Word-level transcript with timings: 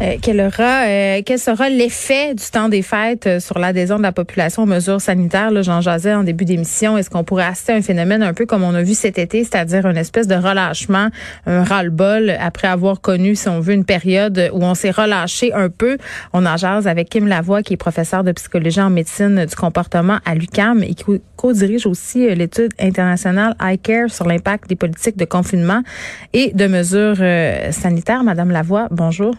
Euh, 0.00 0.16
quel, 0.20 0.40
aura, 0.40 0.86
euh, 0.86 1.22
quel 1.24 1.38
sera 1.38 1.68
l'effet 1.68 2.34
du 2.34 2.44
temps 2.50 2.68
des 2.68 2.80
fêtes 2.82 3.26
euh, 3.26 3.40
sur 3.40 3.58
l'adhésion 3.58 3.98
de 3.98 4.02
la 4.02 4.10
population 4.10 4.62
aux 4.62 4.66
mesures 4.66 5.00
sanitaires? 5.00 5.50
J'en 5.62 5.82
jasais 5.82 6.14
en 6.14 6.24
début 6.24 6.46
d'émission. 6.46 6.96
Est-ce 6.96 7.10
qu'on 7.10 7.24
pourrait 7.24 7.44
assister 7.44 7.72
à 7.72 7.76
un 7.76 7.82
phénomène 7.82 8.22
un 8.22 8.32
peu 8.32 8.46
comme 8.46 8.64
on 8.64 8.74
a 8.74 8.82
vu 8.82 8.94
cet 8.94 9.18
été, 9.18 9.44
c'est-à-dire 9.44 9.86
une 9.86 9.98
espèce 9.98 10.26
de 10.26 10.34
relâchement, 10.34 11.08
un 11.46 11.62
ras-le-bol 11.62 12.34
après 12.40 12.68
avoir 12.68 13.00
connu, 13.00 13.36
si 13.36 13.48
on 13.48 13.60
veut, 13.60 13.74
une 13.74 13.84
période 13.84 14.50
où 14.54 14.64
on 14.64 14.74
s'est 14.74 14.90
relâché 14.90 15.52
un 15.52 15.68
peu? 15.68 15.98
On 16.32 16.46
en 16.46 16.56
jase 16.56 16.88
avec 16.88 17.10
Kim 17.10 17.28
Lavoie, 17.28 17.62
qui 17.62 17.74
est 17.74 17.76
professeur 17.76 18.24
de 18.24 18.32
psychologie 18.32 18.80
en 18.80 18.90
médecine 18.90 19.44
du 19.44 19.54
comportement 19.54 20.18
à 20.24 20.34
l'UCAM 20.34 20.82
et 20.82 20.94
qui 20.94 21.04
co-dirige 21.36 21.86
aussi 21.86 22.34
l'étude 22.34 22.72
internationale 22.80 23.54
iCare 23.60 24.10
sur 24.10 24.26
l'impact 24.26 24.68
des 24.68 24.76
politiques 24.76 25.18
de 25.18 25.26
confinement 25.26 25.82
et 26.32 26.50
de 26.54 26.66
mesures 26.66 27.22
sanitaires. 27.72 28.24
Madame 28.24 28.50
Lavoie, 28.50 28.88
bonjour. 28.90 29.34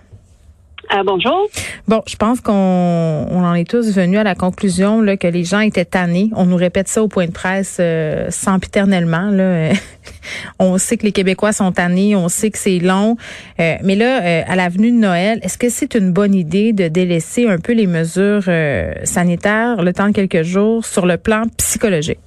Ah, 0.89 1.01
bonjour. 1.03 1.47
Bon, 1.87 2.01
je 2.07 2.15
pense 2.15 2.41
qu'on 2.41 2.53
on 2.53 3.43
en 3.43 3.53
est 3.55 3.69
tous 3.69 3.93
venus 3.93 4.19
à 4.19 4.23
la 4.23 4.35
conclusion 4.35 5.01
là, 5.01 5.17
que 5.17 5.27
les 5.27 5.43
gens 5.43 5.59
étaient 5.59 5.85
tannés. 5.85 6.29
On 6.35 6.45
nous 6.45 6.55
répète 6.55 6.87
ça 6.87 7.01
au 7.01 7.07
point 7.07 7.25
de 7.25 7.31
presse 7.31 7.77
euh, 7.79 8.29
sempiternellement. 8.29 9.29
Là. 9.31 9.73
on 10.59 10.77
sait 10.77 10.97
que 10.97 11.03
les 11.03 11.11
Québécois 11.11 11.53
sont 11.53 11.71
tannés, 11.71 12.15
on 12.15 12.29
sait 12.29 12.51
que 12.51 12.57
c'est 12.57 12.79
long. 12.79 13.17
Euh, 13.59 13.75
mais 13.83 13.95
là, 13.95 14.23
euh, 14.23 14.41
à 14.47 14.55
l'avenue 14.55 14.91
de 14.91 14.97
Noël, 14.97 15.39
est-ce 15.41 15.57
que 15.57 15.69
c'est 15.69 15.95
une 15.95 16.11
bonne 16.11 16.35
idée 16.35 16.73
de 16.73 16.87
délaisser 16.87 17.47
un 17.47 17.57
peu 17.57 17.73
les 17.73 17.87
mesures 17.87 18.45
euh, 18.47 18.93
sanitaires 19.03 19.81
le 19.81 19.93
temps 19.93 20.07
de 20.07 20.13
quelques 20.13 20.43
jours 20.43 20.85
sur 20.85 21.05
le 21.05 21.17
plan 21.17 21.43
psychologique? 21.57 22.19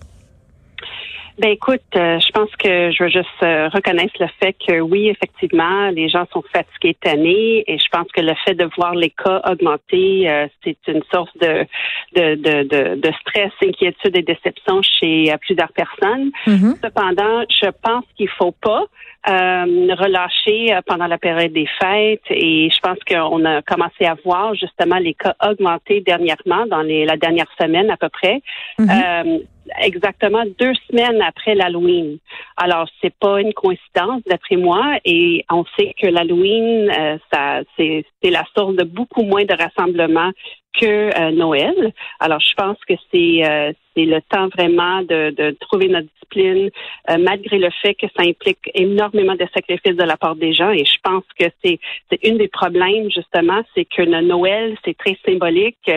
Ben 1.39 1.51
écoute, 1.51 1.83
euh, 1.97 2.19
je 2.19 2.31
pense 2.31 2.49
que 2.57 2.91
je 2.91 3.03
veux 3.03 3.11
juste 3.11 3.29
euh, 3.43 3.69
reconnaître 3.69 4.15
le 4.21 4.27
fait 4.41 4.55
que 4.55 4.81
oui, 4.81 5.09
effectivement, 5.09 5.91
les 5.91 6.09
gens 6.09 6.25
sont 6.33 6.43
fatigués, 6.51 6.97
tannés, 6.99 7.63
et 7.67 7.79
je 7.79 7.89
pense 7.93 8.11
que 8.13 8.23
le 8.23 8.33
fait 8.47 8.55
de 8.55 8.67
voir 8.77 8.95
les 8.95 9.11
cas 9.11 9.43
augmenter, 9.47 10.31
euh, 10.31 10.47
c'est 10.65 10.79
une 10.89 11.03
source 11.13 11.31
de 11.39 11.67
de, 12.15 12.37
de, 12.37 12.95
de, 12.95 13.13
stress, 13.21 13.53
inquiétude 13.63 14.17
et 14.17 14.23
déception 14.23 14.81
chez 14.81 15.35
plusieurs 15.43 15.73
personnes. 15.73 16.31
Mm-hmm. 16.47 16.77
Cependant, 16.83 17.45
je 17.51 17.69
pense 17.83 18.05
qu'il 18.17 18.29
faut 18.31 18.53
pas 18.53 18.85
relâcher 19.29 20.79
pendant 20.87 21.09
la 21.09 21.19
période 21.19 21.53
des 21.53 21.67
fêtes 21.81 22.23
et 22.31 22.71
je 22.71 22.79
pense 22.81 22.99
qu'on 23.09 23.45
a 23.45 23.61
commencé 23.61 24.05
à 24.05 24.15
voir 24.25 24.55
justement 24.55 24.99
les 24.99 25.15
cas 25.15 25.35
augmenter 25.45 26.01
dernièrement 26.01 26.65
dans 26.67 26.83
les, 26.83 27.05
la 27.05 27.17
dernière 27.17 27.49
semaine 27.61 27.91
à 27.91 27.97
peu 27.97 28.09
près. 28.09 28.41
Mm-hmm 28.79 29.43
exactement 29.81 30.45
deux 30.59 30.75
semaines 30.89 31.21
après 31.23 31.55
l'Halloween. 31.55 32.19
Alors, 32.57 32.89
c'est 33.01 33.15
pas 33.15 33.41
une 33.41 33.53
coïncidence 33.53 34.23
d'après 34.27 34.57
moi, 34.57 34.99
et 35.05 35.45
on 35.51 35.65
sait 35.79 35.95
que 36.01 36.07
l'Halloween, 36.07 36.91
euh, 36.91 37.19
ça, 37.33 37.61
c'est, 37.77 38.05
c'est 38.23 38.31
la 38.31 38.45
source 38.57 38.77
de 38.77 38.85
beaucoup 38.85 39.23
moins 39.23 39.45
de 39.45 39.55
rassemblements 39.55 40.33
que 40.79 40.87
euh, 41.19 41.31
Noël. 41.33 41.93
Alors, 42.21 42.41
je 42.41 42.55
pense 42.55 42.79
que 42.89 42.95
c'est 43.11 43.45
euh, 43.45 43.73
c'est 43.97 44.05
le 44.05 44.21
temps 44.23 44.49
vraiment 44.49 45.01
de, 45.03 45.31
de 45.31 45.57
trouver 45.61 45.89
notre 45.89 46.07
discipline, 46.07 46.71
euh, 47.11 47.17
malgré 47.19 47.59
le 47.59 47.71
fait 47.83 47.95
que 47.95 48.07
ça 48.17 48.23
implique 48.23 48.71
énormément 48.75 49.35
de 49.35 49.47
sacrifices 49.55 49.97
de 49.97 50.03
la 50.03 50.17
part 50.17 50.37
des 50.37 50.53
gens. 50.53 50.71
Et 50.71 50.85
je 50.85 50.97
pense 51.03 51.25
que 51.39 51.47
c'est 51.65 51.79
c'est 52.11 52.23
une 52.25 52.37
des 52.37 52.49
problèmes 52.49 53.11
justement, 53.11 53.63
c'est 53.75 53.87
que 53.87 54.03
le 54.03 54.21
Noël 54.21 54.77
c'est 54.85 54.97
très 54.97 55.17
symbolique, 55.25 55.91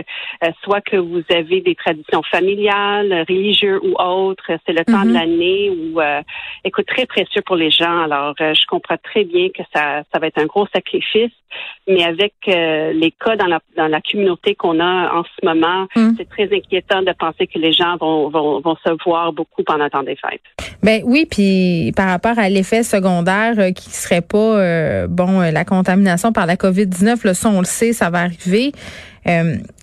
soit 0.64 0.81
que 0.81 0.97
vous 0.97 1.23
avez 1.30 1.61
des 1.61 1.75
traditions 1.75 2.23
familiales, 2.23 3.25
religieuses 3.27 3.81
ou 3.83 3.95
autres. 4.02 4.52
C'est 4.66 4.73
le 4.73 4.86
temps 4.86 5.03
de 5.03 5.09
mm-hmm. 5.09 5.14
l'année 5.14 5.70
où, 5.70 6.00
écoute, 6.64 6.86
très 6.86 7.05
précieux 7.05 7.42
pour 7.45 7.55
les 7.55 7.72
gens. 7.72 8.03
Alors, 8.03 8.33
je 8.38 8.66
comprends 8.67 8.97
très 9.02 9.23
bien 9.23 9.50
que 9.50 9.64
ça 9.73 10.03
ça 10.11 10.20
va 10.20 10.27
être 10.27 10.38
un 10.39 10.45
gros 10.45 10.67
sacrifice, 10.73 11.31
mais 11.88 12.03
avec 12.03 12.33
les 12.45 13.14
cas 13.20 13.36
dans 13.36 13.48
la 13.48 13.60
dans 13.76 13.87
la 13.87 14.02
communauté 14.02 14.55
qu'on 14.55 14.70
on 14.70 14.80
a 14.80 15.14
en 15.14 15.23
ce 15.23 15.45
moment, 15.45 15.87
hmm. 15.95 16.11
c'est 16.17 16.30
très 16.30 16.54
inquiétant 16.55 17.02
de 17.02 17.11
penser 17.14 17.48
que 17.48 17.58
les 17.58 17.73
gens 17.73 17.89
vont, 17.98 18.30
vont, 18.30 18.61
vont 18.61 18.76
se 18.83 19.04
voir 19.05 19.33
beaucoup 19.33 19.64
pendant 19.64 19.86
le 19.86 20.05
des 20.05 20.16
fêtes. 20.16 20.42
Ben 20.82 21.02
oui, 21.04 21.27
puis 21.30 21.92
par 21.95 22.08
rapport 22.08 22.39
à 22.39 22.48
l'effet 22.48 22.83
secondaire 22.83 23.55
euh, 23.58 23.72
qui 23.72 23.89
serait 23.89 24.22
pas 24.22 24.38
euh, 24.38 25.08
bon 25.08 25.42
euh, 25.42 25.52
la 25.52 25.66
contamination 25.66 26.32
par 26.32 26.45
la 26.45 26.55
Covid-19, 26.55 27.20
le 27.26 27.33
ça 27.33 27.49
on 27.49 27.60
le 27.60 27.66
sait, 27.66 27.92
ça 27.92 28.10
va 28.10 28.20
arriver. 28.20 28.72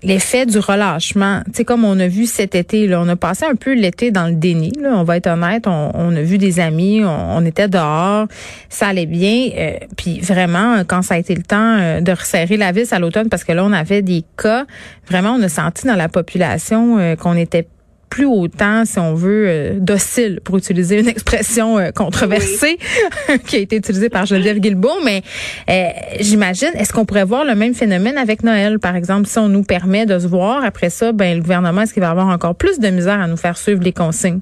l'effet 0.03 0.47
du 0.47 0.59
relâchement, 0.59 1.43
tu 1.47 1.53
sais 1.53 1.65
comme 1.65 1.85
on 1.85 2.01
a 2.01 2.09
vu 2.09 2.25
cet 2.25 2.55
été, 2.55 2.89
là, 2.89 3.01
on 3.01 3.09
a 3.09 3.15
passé 3.15 3.45
un 3.45 3.55
peu 3.55 3.75
l'été 3.75 4.11
dans 4.11 4.27
le 4.27 4.35
déni. 4.35 4.73
Là, 4.81 4.95
on 4.95 5.05
va 5.05 5.19
être 5.19 5.29
honnête, 5.29 5.67
on, 5.69 6.17
a 6.17 6.23
vu 6.23 6.39
des 6.39 6.59
amis, 6.59 7.03
on, 7.05 7.45
était 7.45 7.69
dehors, 7.69 8.27
ça 8.71 8.89
allait 8.89 9.07
bien. 9.07 9.51
puis 9.97 10.19
vraiment, 10.21 10.83
quand 10.85 11.03
ça 11.03 11.15
a 11.15 11.19
été 11.19 11.35
le 11.35 11.43
temps 11.43 12.01
de 12.01 12.11
resserrer 12.11 12.57
la 12.57 12.73
vis 12.73 12.93
à 12.93 12.99
l'automne, 12.99 13.29
parce 13.29 13.45
que 13.45 13.53
là 13.53 13.65
on 13.65 13.73
avait 13.73 14.03
des 14.03 14.25
cas, 14.37 14.65
vraiment 15.09 15.35
on 15.39 15.43
a 15.43 15.49
senti 15.49 15.87
dans 15.87 15.95
la 15.95 16.09
population 16.09 17.17
qu'on 17.17 17.37
était 17.37 17.69
plus 18.09 18.27
autant, 18.27 18.85
si 18.85 18.99
on 18.99 19.15
veut, 19.15 19.47
euh, 19.49 19.79
docile, 19.79 20.41
pour 20.45 20.57
utiliser 20.57 21.01
une 21.01 21.09
expression 21.17 21.79
euh, 21.79 21.91
controversée 21.91 22.79
qui 23.47 23.57
a 23.57 23.59
été 23.59 23.77
utilisée 23.77 24.09
par 24.09 24.27
Geneviève 24.27 24.59
Guilbeault. 24.59 25.01
Mais 25.05 25.23
euh, 25.69 25.89
j'imagine, 26.21 26.71
est-ce 26.75 26.93
qu'on 26.93 27.05
pourrait 27.05 27.25
voir 27.25 27.45
le 27.45 27.55
même 27.55 27.75
phénomène 27.75 28.19
avec 28.19 28.43
Noël, 28.43 28.79
par 28.79 28.97
exemple, 28.97 29.27
si 29.27 29.39
on 29.39 29.49
nous 29.49 29.65
permet 29.65 30.07
de 30.07 30.19
se 30.19 30.27
voir 30.27 30.65
après 30.65 30.91
ça, 30.91 31.13
ben 31.13 31.37
le 31.37 31.43
gouvernement, 31.43 31.83
est-ce 31.83 31.95
qu'il 31.95 32.03
va 32.03 32.11
avoir 32.11 32.29
encore 32.29 32.55
plus 32.55 32.79
de 32.79 32.89
misère 32.89 33.21
à 33.21 33.27
nous 33.27 33.37
faire 33.37 33.57
suivre 33.57 33.83
les 33.83 33.93
consignes? 33.93 34.41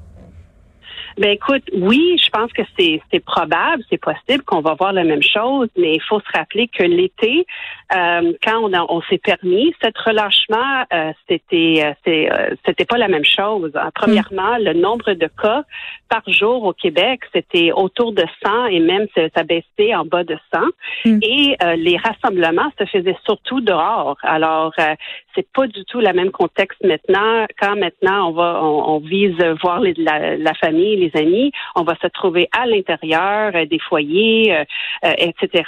Ben 1.16 1.30
écoute, 1.30 1.62
oui, 1.72 2.20
je 2.22 2.28
pense 2.30 2.52
que 2.52 2.62
c'est 2.78 3.24
probable, 3.24 3.82
c'est 3.88 4.00
possible 4.00 4.42
qu'on 4.44 4.60
va 4.60 4.74
voir 4.74 4.92
la 4.92 5.04
même 5.04 5.22
chose, 5.22 5.68
mais 5.76 5.94
il 5.94 6.02
faut 6.02 6.20
se 6.20 6.38
rappeler 6.38 6.68
que 6.68 6.82
l'été, 6.82 7.46
euh, 7.94 8.32
quand 8.42 8.60
on, 8.62 8.72
on 8.88 9.02
s'est 9.02 9.18
permis 9.18 9.74
cet 9.82 9.96
relâchement, 9.98 10.84
euh, 10.92 11.12
c'était 11.28 11.94
euh, 12.06 12.54
c'était 12.66 12.84
pas 12.84 12.98
la 12.98 13.08
même 13.08 13.24
chose. 13.24 13.72
Premièrement, 13.94 14.56
le 14.58 14.72
nombre 14.72 15.12
de 15.12 15.28
cas 15.40 15.62
par 16.08 16.22
jour 16.26 16.64
au 16.64 16.72
Québec, 16.72 17.20
c'était 17.32 17.70
autour 17.72 18.12
de 18.12 18.24
100 18.44 18.66
et 18.66 18.80
même 18.80 19.06
ça 19.14 19.42
baissait 19.42 19.94
en 19.94 20.04
bas 20.04 20.24
de 20.24 20.36
100. 20.52 20.60
Mm. 21.04 21.18
Et 21.22 21.56
les 21.76 21.96
rassemblements 21.96 22.70
se 22.78 22.84
faisaient 22.86 23.16
surtout 23.24 23.60
dehors. 23.60 24.16
Alors, 24.22 24.72
c'est 25.34 25.46
pas 25.52 25.66
du 25.66 25.84
tout 25.84 26.00
le 26.00 26.12
même 26.12 26.30
contexte 26.30 26.82
maintenant. 26.84 27.46
Quand 27.60 27.76
maintenant 27.76 28.28
on 28.28 28.32
va, 28.32 28.62
on, 28.62 28.98
vise 28.98 29.36
voir 29.62 29.80
les, 29.80 29.94
la, 29.94 30.36
la 30.36 30.54
famille, 30.54 31.03
amis, 31.14 31.52
on 31.74 31.82
va 31.82 31.94
se 32.00 32.06
trouver 32.08 32.48
à 32.52 32.66
l'intérieur 32.66 33.52
euh, 33.54 33.66
des 33.66 33.78
foyers, 33.78 34.54
euh, 34.54 34.64
euh, 35.04 35.12
etc. 35.18 35.64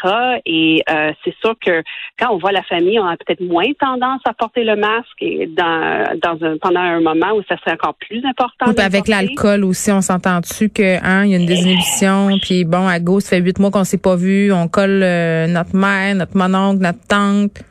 Et 0.47 0.83
c'est 1.25 1.35
sûr 1.41 1.55
que 1.65 1.83
quand 2.19 2.33
on 2.33 2.39
voit 2.39 2.53
la 2.53 2.63
famille, 2.63 2.99
on 2.99 3.07
a 3.07 3.17
peut-être 3.17 3.41
moins 3.41 3.73
tendance 3.79 4.21
à 4.25 4.33
porter 4.33 4.65
le 4.65 4.77
masque 4.77 5.21
et 5.21 5.47
dans, 5.47 6.19
dans 6.23 6.47
un, 6.47 6.59
pendant 6.59 6.81
un 6.81 7.01
moment 7.01 7.33
où 7.37 7.43
ça 7.49 7.57
serait 7.59 7.73
encore 7.73 7.95
plus 7.95 8.25
important. 8.25 8.67
Oui, 8.69 8.75
avec 8.79 9.09
l'alcool 9.09 9.65
aussi, 9.65 9.91
on 9.93 10.01
s'entend 10.01 10.41
dessus 10.41 10.69
que 10.69 10.97
hein, 11.05 11.25
il 11.25 11.31
y 11.31 11.35
a 11.35 11.39
une 11.39 11.47
désinhibition, 11.47 12.39
puis 12.41 12.65
bon, 12.65 12.87
à 12.87 13.01
gauche, 13.01 13.25
ça 13.25 13.37
fait 13.37 13.43
huit 13.43 13.59
mois 13.59 13.71
qu'on 13.71 13.85
s'est 13.85 13.99
pas 13.99 14.17
vu, 14.17 14.53
on 14.53 14.69
colle 14.69 15.01
notre 15.49 15.75
mère, 15.75 16.15
notre 16.15 16.37
mononcle, 16.37 16.83
notre 16.83 17.07
tante. 17.07 17.63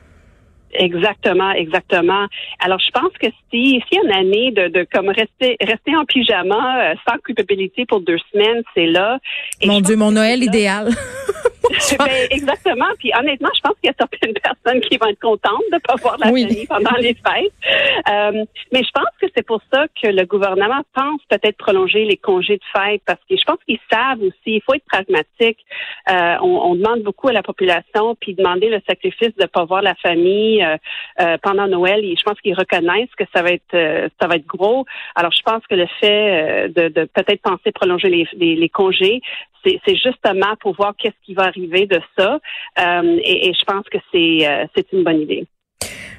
Exactement, 0.78 1.52
exactement. 1.52 2.26
Alors, 2.60 2.78
je 2.78 2.90
pense 2.90 3.12
que 3.20 3.26
si, 3.50 3.82
si 3.88 3.98
une 4.02 4.12
année 4.12 4.50
de, 4.52 4.68
de 4.68 4.86
comme 4.92 5.08
rester, 5.08 5.56
rester 5.60 5.96
en 5.96 6.04
pyjama 6.04 6.90
euh, 6.90 6.94
sans 7.08 7.18
culpabilité 7.18 7.86
pour 7.86 8.00
deux 8.00 8.18
semaines, 8.32 8.62
c'est 8.74 8.86
là. 8.86 9.18
mon 9.64 9.80
Dieu, 9.80 9.96
mon 9.96 10.12
Noël 10.12 10.42
idéal. 10.42 10.90
ben, 11.98 12.08
exactement. 12.30 12.86
Puis 12.98 13.12
honnêtement, 13.18 13.50
je 13.54 13.60
pense 13.60 13.74
qu'il 13.80 13.88
y 13.88 13.90
a 13.90 13.94
certaines 13.98 14.34
personnes 14.42 14.80
qui 14.82 14.96
vont 14.96 15.06
être 15.06 15.20
contentes 15.20 15.62
de 15.70 15.76
ne 15.76 15.80
pas 15.80 15.94
voir 15.96 16.16
la 16.18 16.26
famille 16.26 16.66
pendant 16.66 16.96
les 16.98 17.14
fêtes. 17.14 17.52
Euh, 18.08 18.44
mais 18.72 18.82
je 18.82 18.90
pense 18.92 19.10
que 19.20 19.26
c'est 19.34 19.46
pour 19.46 19.60
ça 19.72 19.86
que 20.00 20.08
le 20.08 20.24
gouvernement 20.24 20.82
pense 20.94 21.20
peut-être 21.28 21.56
prolonger 21.56 22.04
les 22.04 22.16
congés 22.16 22.56
de 22.56 22.80
fête 22.80 23.02
parce 23.06 23.20
que 23.28 23.36
je 23.36 23.44
pense 23.44 23.58
qu'ils 23.66 23.78
savent 23.90 24.20
aussi, 24.20 24.34
il 24.46 24.62
faut 24.64 24.74
être 24.74 24.84
pragmatique. 24.86 25.58
Euh, 26.10 26.36
on, 26.42 26.70
on, 26.70 26.74
demande 26.74 27.02
beaucoup 27.02 27.28
à 27.28 27.32
la 27.32 27.42
population, 27.42 28.16
puis 28.20 28.34
demander 28.34 28.68
le 28.68 28.80
sacrifice 28.88 29.34
de 29.36 29.42
ne 29.42 29.46
pas 29.46 29.64
voir 29.64 29.82
la 29.82 29.94
famille 29.94 30.62
euh, 30.62 30.76
euh, 31.20 31.38
pendant 31.42 31.66
Noël. 31.66 32.04
Et 32.04 32.14
je 32.16 32.22
pense 32.22 32.40
qu'ils 32.40 32.54
reconnaissent 32.54 33.14
que 33.16 33.24
ça 33.34 33.42
va 33.42 33.50
être 33.50 33.74
euh, 33.74 34.08
ça 34.20 34.28
va 34.28 34.36
être 34.36 34.46
gros. 34.46 34.84
Alors 35.14 35.32
je 35.32 35.42
pense 35.42 35.66
que 35.66 35.74
le 35.74 35.86
fait 36.00 36.68
de, 36.68 36.88
de 36.88 37.04
peut-être 37.04 37.42
penser 37.42 37.72
prolonger 37.72 38.08
les, 38.08 38.28
les, 38.34 38.56
les 38.56 38.68
congés, 38.68 39.20
c'est 39.84 39.96
justement 39.96 40.54
pour 40.60 40.74
voir 40.76 40.94
qu'est-ce 40.96 41.16
qui 41.24 41.34
va 41.34 41.44
arriver 41.44 41.86
de 41.86 42.00
ça. 42.18 42.38
Euh, 42.78 43.18
et, 43.24 43.52
je 43.52 43.64
pense 43.64 43.84
que 43.90 43.98
c'est 44.12 44.48
euh, 44.48 44.66
c'est 44.74 44.86
une 44.92 45.04
bonne 45.04 45.20
idée. 45.20 45.46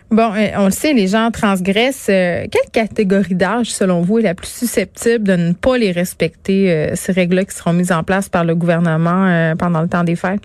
Bon, 0.09 0.33
euh, 0.33 0.47
on 0.57 0.65
le 0.65 0.71
sait, 0.71 0.93
les 0.93 1.07
gens 1.07 1.31
transgressent. 1.31 2.07
quelle 2.07 2.71
catégorie 2.71 3.35
d'âge, 3.35 3.67
selon 3.67 4.01
vous, 4.01 4.19
est 4.19 4.23
la 4.23 4.35
plus 4.35 4.47
susceptible 4.47 5.25
de 5.25 5.35
ne 5.35 5.53
pas 5.53 5.77
les 5.77 5.91
respecter, 5.91 6.95
ces 6.95 7.11
règles-là 7.11 7.43
qui 7.45 7.55
seront 7.55 7.73
mises 7.73 7.91
en 7.91 8.03
place 8.03 8.29
par 8.29 8.45
le 8.45 8.55
gouvernement 8.55 9.53
pendant 9.59 9.81
le 9.81 9.89
temps 9.89 10.05
des 10.05 10.15
fêtes? 10.15 10.43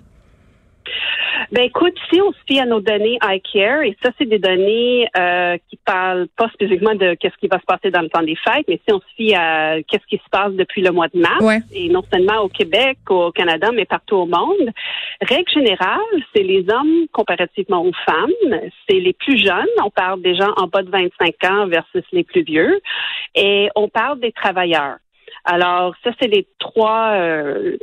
Ben 1.53 1.65
écoute, 1.65 1.93
si 2.11 2.19
on 2.19 2.31
se 2.31 2.37
fie 2.47 2.59
à 2.59 2.65
nos 2.65 2.79
données 2.79 3.19
iCare, 3.21 3.83
et 3.83 3.95
ça 4.01 4.09
c'est 4.17 4.25
des 4.25 4.39
données 4.39 5.07
euh, 5.15 5.55
qui 5.69 5.77
parlent 5.85 6.27
pas 6.35 6.49
spécifiquement 6.49 6.95
de 6.95 7.13
qu'est-ce 7.13 7.37
qui 7.37 7.47
va 7.47 7.59
se 7.59 7.65
passer 7.67 7.91
dans 7.91 8.01
le 8.01 8.09
temps 8.09 8.23
des 8.23 8.35
fêtes, 8.35 8.65
mais 8.67 8.81
si 8.83 8.91
on 8.91 8.99
se 8.99 9.05
fie 9.15 9.35
à 9.35 9.75
qu'est-ce 9.83 10.07
qui 10.07 10.17
se 10.17 10.29
passe 10.31 10.53
depuis 10.53 10.81
le 10.81 10.89
mois 10.89 11.09
de 11.13 11.19
mars, 11.19 11.63
et 11.71 11.89
non 11.89 12.01
seulement 12.11 12.41
au 12.41 12.49
Québec, 12.49 12.97
au 13.07 13.31
Canada, 13.31 13.69
mais 13.71 13.85
partout 13.85 14.15
au 14.15 14.25
monde, 14.25 14.71
règle 15.21 15.51
générale, 15.51 15.99
c'est 16.35 16.41
les 16.41 16.65
hommes 16.71 17.05
comparativement 17.11 17.83
aux 17.83 17.93
femmes, 18.03 18.59
c'est 18.89 18.99
les 18.99 19.13
plus 19.13 19.37
jeunes, 19.37 19.67
on 19.85 19.91
parle 19.91 20.23
des 20.23 20.33
gens 20.33 20.53
en 20.57 20.65
bas 20.65 20.81
de 20.81 20.89
25 20.89 21.35
ans 21.51 21.67
versus 21.67 22.03
les 22.11 22.23
plus 22.23 22.41
vieux, 22.41 22.81
et 23.35 23.69
on 23.75 23.89
parle 23.89 24.19
des 24.19 24.31
travailleurs. 24.31 24.97
Alors, 25.45 25.93
ça, 26.03 26.11
c'est 26.21 26.27
les 26.27 26.47
trois 26.59 27.11
euh, 27.15 27.77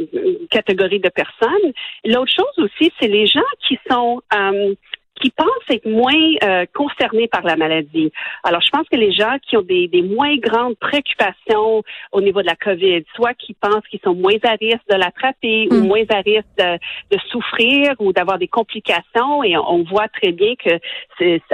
catégories 0.51 1.01
de 1.01 1.11
personnes. 1.11 1.73
L'autre 2.05 2.33
chose 2.35 2.65
aussi, 2.65 2.91
c'est 2.99 3.09
les 3.09 3.27
gens 3.27 3.41
qui 3.67 3.79
sont 3.91 4.23
euh, 4.35 4.75
qui 5.21 5.31
pensent 5.31 5.49
être 5.69 5.87
moins 5.87 6.13
euh, 6.43 6.65
concernés 6.75 7.29
par 7.29 7.43
la 7.43 7.57
maladie. 7.57 8.11
Alors, 8.43 8.61
je 8.61 8.71
pense 8.71 8.89
que 8.89 8.97
les 8.97 9.13
gens 9.13 9.37
qui 9.47 9.57
ont 9.57 9.63
des, 9.63 9.89
des 9.89 10.03
moins 10.03 10.37
grandes 10.37 10.77
préoccupations 10.79 11.83
au 12.13 12.21
niveau 12.21 12.41
de 12.41 12.47
la 12.47 12.57
COVID, 12.57 13.05
soit 13.15 13.35
qui 13.35 13.55
pensent 13.55 13.87
qu'ils 13.91 14.01
sont 14.01 14.15
moins 14.15 14.39
à 14.45 14.53
risque 14.53 14.89
de 14.91 14.97
l'attraper 14.97 15.69
ou 15.71 15.75
mm. 15.75 15.87
moins 15.87 16.05
à 16.11 16.21
risque 16.21 16.49
de, 16.59 16.79
de 17.15 17.21
souffrir 17.31 17.95
ou 17.99 18.13
d'avoir 18.13 18.39
des 18.39 18.49
complications, 18.49 19.45
et 19.45 19.57
on, 19.57 19.85
voit 19.85 20.09
très 20.09 20.33
bien 20.33 20.55
que 20.57 20.71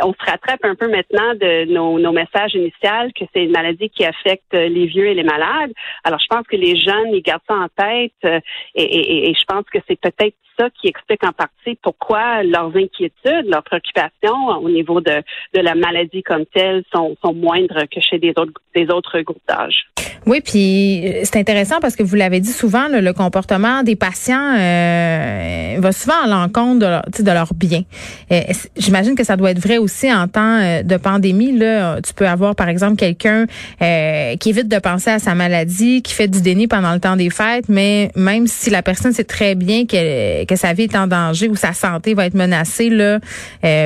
on 0.03 0.13
se 0.13 0.31
rattrape 0.31 0.65
un 0.65 0.75
peu 0.75 0.89
maintenant 0.89 1.35
de 1.35 1.65
nos, 1.73 1.99
nos 1.99 2.13
messages 2.13 2.55
initiaux 2.55 2.77
que 3.19 3.25
c'est 3.33 3.45
une 3.45 3.53
maladie 3.53 3.91
qui 3.91 4.05
affecte 4.05 4.53
les 4.53 4.87
vieux 4.87 5.07
et 5.07 5.15
les 5.15 5.23
malades. 5.23 5.73
Alors, 6.05 6.21
je 6.21 6.27
pense 6.29 6.47
que 6.47 6.57
les 6.57 6.77
jeunes, 6.77 7.15
ils 7.15 7.23
gardent 7.23 7.43
ça 7.49 7.55
en 7.55 7.69
tête 7.69 8.13
euh, 8.25 8.41
et, 8.75 8.83
et, 8.83 9.31
et 9.31 9.35
je 9.35 9.45
pense 9.47 9.65
que 9.73 9.79
c'est 9.89 9.99
peut-être 10.01 10.37
ça 10.59 10.71
qui 10.71 10.89
explique 10.89 11.25
en 11.25 11.33
partie 11.33 11.77
pourquoi 11.83 12.43
leurs 12.43 12.75
inquiétudes, 12.77 13.47
leurs 13.57 13.65
préoccupations 13.65 14.49
au 14.63 14.69
niveau 14.69 15.01
de, 15.01 15.23
la 15.55 15.75
maladie 15.75 16.23
comme 16.23 16.45
telle 16.47 16.83
sont, 16.95 17.17
moindres 17.35 17.83
que 17.91 18.01
chez 18.01 18.19
des 18.19 18.33
autres, 18.37 19.21
groupes 19.21 19.43
d'âge. 19.49 19.87
Oui, 20.27 20.41
puis 20.41 21.07
euh, 21.07 21.21
c'est 21.23 21.37
intéressant 21.37 21.77
parce 21.81 21.95
que 21.95 22.03
vous 22.03 22.17
l'avez 22.17 22.41
dit 22.41 22.51
souvent, 22.51 22.89
le, 22.89 23.13
comportement 23.13 23.85
des 23.85 23.95
patients 23.95 24.57
euh, 24.59 25.77
va 25.79 25.93
souvent 25.93 26.25
à 26.25 26.27
l'encontre 26.27 26.81
de, 26.81 26.87
leur, 27.33 27.49
de. 27.55 27.85
Euh, 28.33 28.41
j'imagine 28.77 29.15
que 29.15 29.23
ça 29.23 29.37
doit 29.37 29.53
être 29.53 29.61
vrai 29.61 29.79
aussi 29.79 30.13
en 30.13 30.27
temps 30.27 30.83
de 30.83 30.97
pandémie. 30.97 31.57
Là, 31.57 32.01
tu 32.03 32.13
peux 32.13 32.27
avoir 32.27 32.57
par 32.57 32.69
exemple 32.69 32.97
quelqu'un 32.97 33.47
qui 33.79 34.49
évite 34.51 34.69
de 34.69 34.79
penser 34.79 35.11
à 35.11 35.19
sa 35.19 35.35
maladie, 35.35 36.03
qui 36.03 36.13
fait 36.13 36.29
du 36.29 36.43
déni 36.43 36.67
pendant 36.67 36.93
le 36.93 37.01
temps 37.01 37.17
des 37.17 37.31
fêtes, 37.31 37.69
mais 37.69 38.11
même 38.17 38.47
si 38.47 38.71
la 38.71 38.83
personne 38.83 39.13
sait 39.13 39.25
très 39.25 39.55
bien 39.55 39.87
que, 39.87 40.45
que 40.45 40.57
sa 40.57 40.73
vie 40.73 40.85
est 40.85 40.97
en 40.97 41.07
danger 41.07 41.49
ou 41.49 41.55
sa 41.55 41.73
santé 41.73 42.15
va 42.15 42.27
être 42.27 42.35
menacée 42.35 42.91
là 42.91 43.21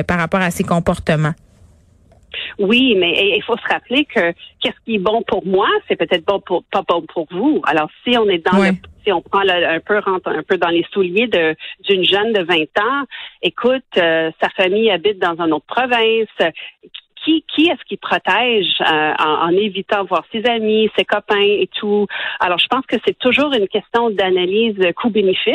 par 0.07 0.17
rapport 0.17 0.41
à 0.41 0.51
ses 0.51 0.63
comportements. 0.63 1.33
Oui, 2.59 2.95
mais 2.97 3.35
il 3.35 3.43
faut 3.43 3.57
se 3.57 3.67
rappeler 3.67 4.05
que 4.05 4.31
qu'est-ce 4.61 4.79
qui 4.85 4.95
est 4.95 4.99
bon 4.99 5.21
pour 5.23 5.45
moi, 5.45 5.67
c'est 5.87 5.95
peut-être 5.95 6.25
bon 6.25 6.39
pour 6.39 6.63
pas 6.71 6.83
bon 6.87 7.01
pour 7.13 7.27
vous. 7.31 7.61
Alors 7.65 7.89
si 8.03 8.17
on 8.17 8.27
est 8.29 8.45
dans 8.45 8.57
le, 8.57 8.71
si 9.03 9.11
on 9.11 9.21
prend 9.21 9.41
un 9.41 9.79
peu 9.79 9.99
rentre 9.99 10.29
un 10.29 10.43
peu 10.43 10.57
dans 10.57 10.69
les 10.69 10.85
souliers 10.91 11.27
de 11.27 11.55
d'une 11.87 12.03
jeune 12.03 12.33
de 12.33 12.43
20 12.43 12.55
ans, 12.79 13.05
écoute, 13.41 13.83
euh, 13.97 14.31
sa 14.41 14.49
famille 14.49 14.89
habite 14.91 15.19
dans 15.19 15.35
une 15.43 15.53
autre 15.53 15.65
province, 15.65 16.53
qui, 17.23 17.45
qui 17.53 17.67
est-ce 17.67 17.83
qui 17.87 17.97
protège 17.97 18.81
euh, 18.81 19.13
en, 19.19 19.49
évitant 19.51 20.03
voir 20.05 20.23
ses 20.31 20.43
amis, 20.45 20.89
ses 20.97 21.05
copains 21.05 21.39
et 21.39 21.69
tout? 21.79 22.07
Alors, 22.39 22.57
je 22.57 22.67
pense 22.67 22.85
que 22.87 22.95
c'est 23.05 23.17
toujours 23.19 23.53
une 23.53 23.67
question 23.67 24.09
d'analyse 24.09 24.77
coût-bénéfice. 24.95 25.53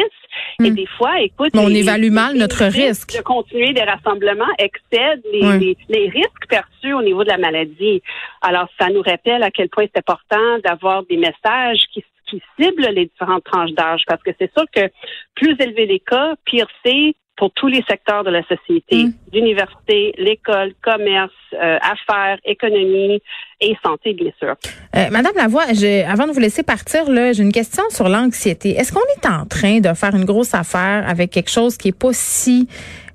Et 0.60 0.70
hmm. 0.70 0.74
des 0.74 0.86
fois, 0.86 1.20
écoute, 1.20 1.52
on 1.54 1.68
évalue 1.68 2.10
mal 2.10 2.36
notre 2.36 2.64
risque. 2.64 3.16
De 3.16 3.22
continuer 3.22 3.72
des 3.72 3.82
rassemblements 3.82 4.44
excède 4.58 5.22
les, 5.32 5.76
les, 5.88 6.08
risques 6.08 6.46
perçus 6.48 6.92
au 6.92 7.02
niveau 7.02 7.24
de 7.24 7.28
la 7.28 7.38
maladie. 7.38 8.02
Alors, 8.42 8.68
ça 8.78 8.88
nous 8.88 9.02
rappelle 9.02 9.42
à 9.42 9.50
quel 9.50 9.68
point 9.68 9.84
c'est 9.92 9.98
important 9.98 10.58
d'avoir 10.64 11.04
des 11.04 11.16
messages 11.16 11.80
qui 11.92 12.04
qui 12.28 12.42
ciblent 12.58 12.90
les 12.92 13.06
différentes 13.06 13.44
tranches 13.44 13.70
d'âge 13.72 14.02
parce 14.06 14.20
que 14.20 14.32
c'est 14.38 14.52
sûr 14.52 14.64
que 14.74 14.90
plus 15.36 15.54
élevé 15.60 15.86
les 15.86 16.00
cas, 16.00 16.34
pire 16.44 16.66
c'est 16.84 17.14
pour 17.36 17.50
tous 17.52 17.68
les 17.68 17.82
secteurs 17.88 18.24
de 18.24 18.30
la 18.30 18.42
société, 18.42 19.04
mm. 19.04 19.12
l'université, 19.32 20.14
l'école, 20.18 20.72
commerce, 20.82 21.32
euh, 21.52 21.78
affaires, 21.80 22.38
économie 22.44 23.20
et 23.60 23.76
santé, 23.84 24.14
bien 24.14 24.32
sûr. 24.38 24.54
Euh, 24.96 25.10
Madame 25.10 25.32
Lavoie, 25.36 25.64
avant 26.08 26.26
de 26.26 26.32
vous 26.32 26.40
laisser 26.40 26.62
partir, 26.62 27.04
j'ai 27.06 27.42
une 27.42 27.52
question 27.52 27.84
sur 27.90 28.08
l'anxiété. 28.08 28.70
Est-ce 28.70 28.92
qu'on 28.92 29.00
est 29.00 29.26
en 29.26 29.46
train 29.46 29.80
de 29.80 29.92
faire 29.94 30.14
une 30.14 30.24
grosse 30.24 30.54
affaire 30.54 31.08
avec 31.08 31.30
quelque 31.30 31.50
chose 31.50 31.76
qui 31.76 31.88
est 31.88 31.98
pas 31.98 32.12
si 32.12 32.68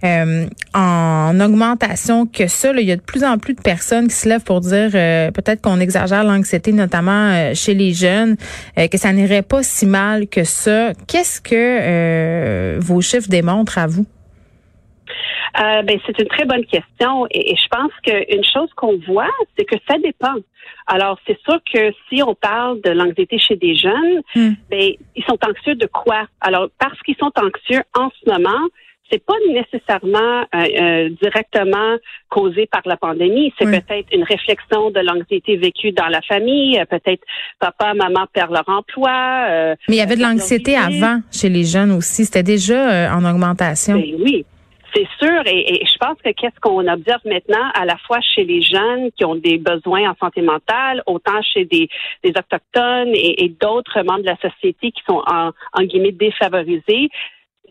euh, 0.03 0.45
en 0.73 1.39
augmentation 1.39 2.25
que 2.25 2.47
ça? 2.47 2.71
il 2.73 2.87
y 2.87 2.91
a 2.91 2.95
de 2.95 3.01
plus 3.01 3.23
en 3.23 3.37
plus 3.37 3.53
de 3.53 3.61
personnes 3.61 4.07
qui 4.07 4.15
se 4.15 4.27
lèvent 4.27 4.43
pour 4.43 4.61
dire 4.61 4.91
peut-être 4.91 5.61
qu'on 5.61 5.79
exagère 5.79 6.23
l'anxiété, 6.23 6.71
notamment 6.71 7.53
chez 7.53 7.73
les 7.73 7.93
jeunes, 7.93 8.37
que 8.75 8.97
ça 8.97 9.11
n'irait 9.13 9.41
pas 9.41 9.63
si 9.63 9.85
mal 9.85 10.27
que 10.27 10.43
ça. 10.43 10.93
Qu'est-ce 11.07 11.41
que 11.41 12.79
vos 12.79 13.01
chiffres 13.01 13.29
démontrent 13.29 13.77
à 13.77 13.87
vous? 13.87 14.05
Euh, 15.59 15.81
ben, 15.81 15.99
c'est 16.05 16.17
une 16.19 16.27
très 16.27 16.45
bonne 16.45 16.65
question 16.65 17.27
et, 17.29 17.55
je 17.55 17.67
pense 17.67 17.91
qu'une 18.03 18.43
chose 18.43 18.69
qu'on 18.75 18.97
voit, 19.07 19.29
c'est 19.57 19.65
que 19.65 19.75
ça 19.87 19.97
dépend. 19.97 20.35
Alors, 20.87 21.19
c'est 21.27 21.39
sûr 21.41 21.59
que 21.71 21.91
si 22.09 22.23
on 22.23 22.35
parle 22.35 22.81
de 22.81 22.91
l'anxiété 22.91 23.37
chez 23.37 23.55
des 23.55 23.75
jeunes, 23.75 24.21
hmm. 24.35 24.53
ben, 24.69 24.91
ils 25.15 25.23
sont 25.25 25.37
anxieux 25.45 25.75
de 25.75 25.87
quoi? 25.87 26.25
Alors, 26.39 26.69
parce 26.79 26.99
qu'ils 27.01 27.17
sont 27.17 27.31
anxieux 27.35 27.83
en 27.95 28.09
ce 28.09 28.29
moment, 28.29 28.67
c'est 29.11 29.23
pas 29.23 29.35
nécessairement 29.49 30.41
euh, 30.55 30.65
euh, 30.79 31.09
directement 31.21 31.97
causé 32.29 32.65
par 32.67 32.81
la 32.85 32.97
pandémie. 32.97 33.53
C'est 33.59 33.65
peut-être 33.65 34.07
une 34.13 34.23
réflexion 34.23 34.89
de 34.91 34.99
l'anxiété 34.99 35.57
vécue 35.57 35.91
dans 35.91 36.07
la 36.07 36.21
famille. 36.21 36.81
Peut-être 36.89 37.23
papa, 37.59 37.93
maman 37.93 38.25
perdent 38.31 38.53
leur 38.53 38.67
emploi. 38.67 39.75
Mais 39.89 39.95
il 39.95 39.97
y 39.97 40.01
avait 40.01 40.15
de 40.15 40.21
l'anxiété 40.21 40.77
avant 40.77 41.19
chez 41.31 41.49
les 41.49 41.63
jeunes 41.63 41.91
aussi. 41.91 42.25
C'était 42.25 42.43
déjà 42.43 43.13
en 43.13 43.25
augmentation. 43.25 43.95
Ben 43.95 44.15
oui. 44.19 44.45
C'est 44.93 45.07
sûr, 45.21 45.41
et, 45.45 45.85
je 45.85 45.97
pense 45.97 46.17
que 46.23 46.31
qu'est-ce 46.31 46.59
qu'on 46.59 46.85
observe 46.85 47.21
maintenant, 47.25 47.69
à 47.73 47.85
la 47.85 47.97
fois 47.97 48.19
chez 48.19 48.43
les 48.43 48.61
jeunes 48.61 49.09
qui 49.15 49.23
ont 49.23 49.35
des 49.35 49.57
besoins 49.57 50.09
en 50.09 50.15
santé 50.19 50.41
mentale, 50.41 51.01
autant 51.05 51.41
chez 51.41 51.63
des, 51.65 51.87
autochtones 52.25 53.13
et, 53.13 53.49
d'autres 53.61 54.01
membres 54.01 54.23
de 54.23 54.27
la 54.27 54.37
société 54.37 54.91
qui 54.91 55.01
sont 55.07 55.23
en, 55.25 55.51
en 55.73 55.83
guillemets 55.83 56.11
défavorisés, 56.11 57.09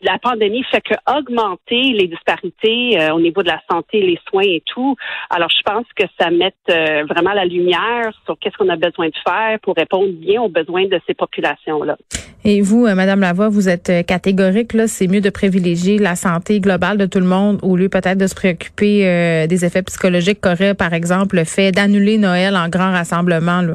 la 0.03 0.19
pandémie 0.19 0.65
fait 0.71 0.81
que 0.81 0.95
augmenter 1.19 1.93
les 1.93 2.07
disparités 2.07 3.01
euh, 3.01 3.15
au 3.15 3.21
niveau 3.21 3.43
de 3.43 3.49
la 3.49 3.61
santé, 3.71 4.01
les 4.01 4.19
soins 4.29 4.43
et 4.45 4.63
tout. 4.67 4.97
Alors, 5.29 5.49
je 5.51 5.63
pense 5.63 5.87
que 5.95 6.05
ça 6.19 6.31
met 6.31 6.55
euh, 6.71 7.05
vraiment 7.09 7.33
la 7.33 7.45
lumière 7.45 8.11
sur 8.25 8.39
qu'est-ce 8.39 8.57
qu'on 8.57 8.69
a 8.69 8.77
besoin 8.77 9.09
de 9.09 9.15
faire 9.27 9.59
pour 9.61 9.75
répondre 9.77 10.13
bien 10.13 10.41
aux 10.41 10.49
besoins 10.49 10.87
de 10.87 11.01
ces 11.07 11.15
populations-là. 11.15 11.97
Et 12.45 12.63
vous, 12.63 12.87
euh, 12.87 12.95
Madame 12.95 13.21
Lavoie, 13.21 13.49
vous 13.49 13.69
êtes 13.69 14.07
catégorique 14.07 14.73
là, 14.73 14.87
c'est 14.87 15.07
mieux 15.07 15.21
de 15.21 15.31
privilégier 15.31 15.99
la 15.99 16.17
santé 16.17 16.61
globale 16.61 16.97
de 16.97 17.07
tout 17.07 17.21
le 17.21 17.27
monde 17.27 17.59
au 17.63 17.77
lieu 17.77 17.91
peut-être 17.91 18.19
de 18.19 18.27
se 18.27 18.35
préoccuper 18.35 19.47
des 19.47 19.65
effets 19.65 19.83
psychologiques 19.83 20.41
qu'aurait, 20.41 20.75
par 20.75 20.95
exemple, 20.95 21.37
le 21.37 21.45
fait 21.45 21.73
d'annuler 21.73 22.17
Noël 22.17 22.57
en 22.57 22.69
grand 22.69 22.93
rassemblement. 22.93 23.61
Là. 23.61 23.75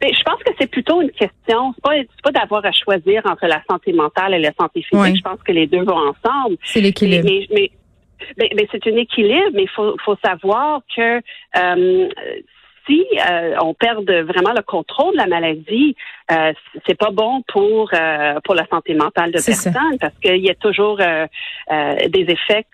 Mais 0.00 0.12
je 0.12 0.22
pense 0.22 0.42
que 0.42 0.52
c'est 0.58 0.70
plutôt 0.70 1.00
une 1.00 1.10
question, 1.10 1.74
c'est 1.74 1.82
pas, 1.82 1.94
pas 2.22 2.32
d'avoir 2.32 2.64
à 2.64 2.72
choisir 2.72 3.22
entre 3.26 3.46
la 3.46 3.62
santé 3.68 3.92
mentale 3.92 4.34
et 4.34 4.38
la 4.38 4.52
santé 4.58 4.82
physique. 4.82 5.16
Je 5.16 5.22
pense 5.22 5.42
que 5.42 5.52
les 5.52 5.66
deux 5.66 5.82
vont 5.82 5.96
ensemble. 5.96 6.56
C'est 6.62 6.80
l'équilibre. 6.80 7.28
Mais, 8.38 8.48
mais, 8.54 8.66
c'est 8.70 8.86
un 8.86 8.96
équilibre, 8.96 9.50
mais 9.52 9.64
il 9.64 9.68
faut, 9.68 9.96
faut 10.04 10.16
savoir 10.24 10.80
que 10.96 11.18
euh, 11.18 12.08
si 12.86 13.04
euh, 13.30 13.56
on 13.62 13.74
perd 13.74 14.04
vraiment 14.04 14.52
le 14.52 14.62
contrôle 14.62 15.12
de 15.12 15.18
la 15.18 15.26
maladie, 15.26 15.96
euh, 16.32 16.52
c'est 16.86 16.96
pas 16.96 17.10
bon 17.10 17.42
pour 17.48 17.90
euh, 17.92 18.40
pour 18.44 18.54
la 18.54 18.66
santé 18.68 18.94
mentale 18.94 19.30
de 19.30 19.44
personne 19.44 19.98
parce 20.00 20.14
qu'il 20.22 20.42
y 20.42 20.48
a 20.48 20.54
toujours 20.54 20.98
euh, 21.00 21.26
des 22.08 22.26
effets 22.28 22.64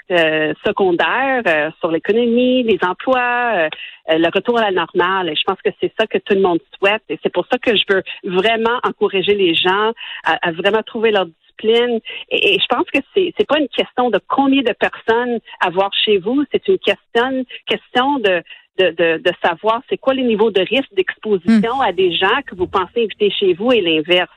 secondaires 0.64 1.72
sur 1.80 1.90
l'économie, 1.90 2.62
les 2.62 2.78
emplois, 2.86 3.68
le 4.08 4.34
retour 4.34 4.58
à 4.58 4.62
la 4.62 4.70
normale. 4.70 5.30
Et 5.30 5.34
je 5.34 5.42
pense 5.44 5.58
que 5.64 5.70
c'est 5.80 5.92
ça 5.98 6.06
que 6.06 6.18
tout 6.18 6.34
le 6.34 6.40
monde 6.40 6.60
souhaite. 6.78 7.02
Et 7.08 7.18
c'est 7.22 7.32
pour 7.32 7.46
ça 7.50 7.58
que 7.58 7.74
je 7.76 7.82
veux 7.88 8.02
vraiment 8.24 8.78
encourager 8.84 9.34
les 9.34 9.54
gens 9.54 9.92
à, 10.24 10.52
vraiment 10.52 10.82
trouver 10.82 11.10
leur 11.10 11.26
discipline. 11.26 12.00
Et, 12.30 12.58
je 12.60 12.66
pense 12.68 12.86
que 12.92 13.00
c'est 13.14 13.32
c'est 13.36 13.46
pas 13.46 13.58
une 13.58 13.68
question 13.68 14.10
de 14.10 14.20
combien 14.28 14.62
de 14.62 14.72
personnes 14.72 15.40
avoir 15.60 15.90
chez 15.92 16.18
vous, 16.18 16.44
c'est 16.52 16.66
une 16.68 16.78
question 16.78 17.44
question 17.66 18.18
de 18.20 18.42
de, 18.80 19.32
savoir 19.42 19.82
c'est 19.88 19.98
quoi 19.98 20.14
les 20.14 20.24
niveaux 20.24 20.50
de 20.50 20.60
risque 20.60 20.92
d'exposition 20.94 21.76
hmm. 21.76 21.88
à 21.88 21.92
des 21.92 22.12
gens 22.14 22.40
que 22.46 22.54
vous 22.54 22.66
pensez 22.66 23.04
inviter 23.04 23.30
chez 23.30 23.54
vous 23.54 23.72
et 23.72 23.80
l'inverse. 23.80 24.30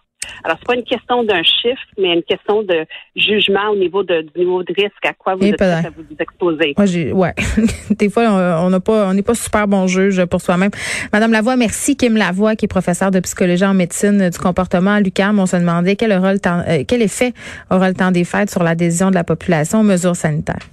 Alors, 0.44 0.58
c'est 0.60 0.68
pas 0.68 0.76
une 0.76 0.84
question 0.84 1.24
d'un 1.24 1.44
chiffre, 1.44 1.82
mais 1.98 2.14
une 2.14 2.24
question 2.24 2.64
de 2.64 2.86
jugement 3.16 3.70
au 3.72 3.76
niveau 3.76 4.04
de, 4.04 4.22
du 4.22 4.40
niveau 4.40 4.64
de 4.64 4.74
risque 4.74 5.06
à 5.06 5.14
quoi 5.14 5.36
vous 5.36 5.46
êtes 5.46 5.62
à 5.62 5.82
vous 5.90 6.04
exposer. 6.20 6.74
Moi, 6.78 6.86
j'ai, 6.86 7.12
ouais. 7.12 7.34
Des 7.92 8.10
fois, 8.10 8.24
on 8.62 8.70
n'a 8.70 8.80
pas, 8.80 9.08
on 9.10 9.14
n'est 9.14 9.22
pas 9.22 9.36
super 9.36 9.68
bon 9.68 9.88
juge 9.88 10.24
pour 10.26 10.42
soi-même. 10.42 10.72
Madame 11.12 11.32
Lavoie, 11.32 11.56
merci. 11.56 11.96
Kim 11.96 12.18
Lavoie, 12.18 12.56
qui 12.56 12.66
est 12.66 12.68
professeure 12.68 13.12
de 13.12 13.20
psychologie 13.20 13.66
en 13.66 13.74
médecine 13.74 14.30
du 14.30 14.38
comportement 14.38 14.92
à 14.92 15.00
l'UQAM. 15.00 15.40
On 15.40 15.46
se 15.46 15.58
demandait 15.58 15.96
quel, 15.96 16.12
aura 16.12 16.34
le 16.34 16.40
temps, 16.40 16.62
euh, 16.68 16.84
quel 16.88 17.02
effet 17.02 17.34
aura 17.70 17.90
le 17.90 17.96
temps 17.96 18.12
des 18.12 18.24
fêtes 18.24 18.50
sur 18.50 18.64
l'adhésion 18.64 19.10
de 19.10 19.16
la 19.16 19.24
population 19.24 19.80
aux 19.82 19.84
mesures 19.84 20.16
sanitaires. 20.16 20.68